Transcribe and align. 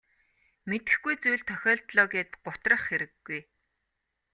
Мэдэхгүй 0.69 1.15
зүйл 1.21 1.43
тохиолдлоо 1.49 2.07
гээд 2.13 2.31
гутрах 2.43 2.81
хэрэггүй. 2.87 3.39